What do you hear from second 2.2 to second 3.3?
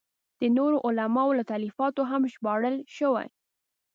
ژباړل شوي.